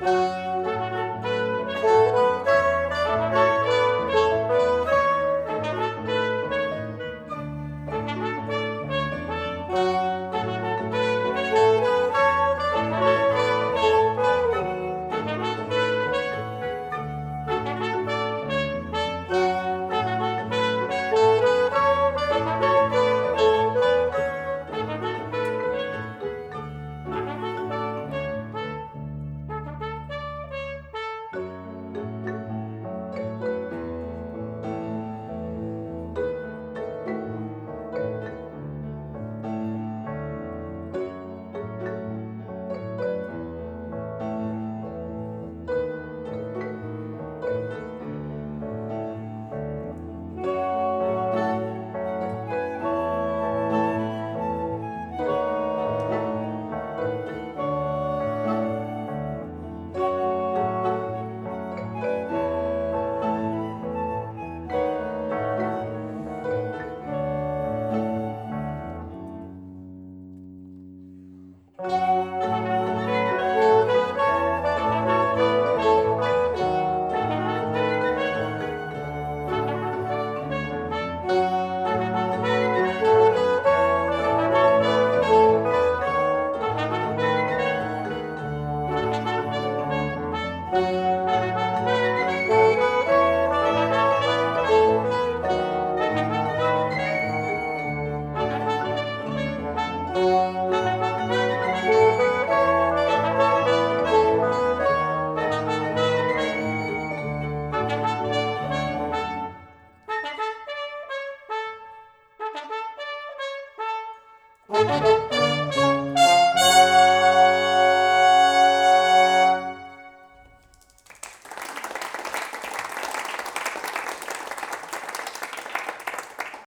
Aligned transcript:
Música 0.00 0.37